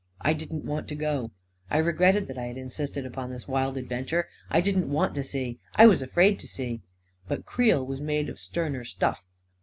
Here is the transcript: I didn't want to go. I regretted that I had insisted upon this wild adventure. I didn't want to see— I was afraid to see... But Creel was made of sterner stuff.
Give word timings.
I 0.19 0.33
didn't 0.33 0.65
want 0.65 0.87
to 0.87 0.95
go. 0.95 1.29
I 1.69 1.77
regretted 1.77 2.25
that 2.25 2.37
I 2.39 2.45
had 2.47 2.57
insisted 2.57 3.05
upon 3.05 3.29
this 3.29 3.47
wild 3.47 3.77
adventure. 3.77 4.29
I 4.49 4.59
didn't 4.59 4.89
want 4.89 5.13
to 5.13 5.23
see— 5.23 5.59
I 5.75 5.85
was 5.85 6.01
afraid 6.01 6.39
to 6.39 6.47
see... 6.47 6.81
But 7.27 7.45
Creel 7.45 7.85
was 7.85 8.01
made 8.01 8.27
of 8.27 8.39
sterner 8.39 8.83
stuff. 8.83 9.27